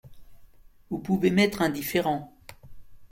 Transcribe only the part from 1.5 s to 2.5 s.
indifférent…